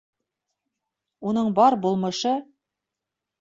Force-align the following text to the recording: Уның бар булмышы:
Уның 1.31 1.51
бар 1.59 1.77
булмышы: 1.85 2.33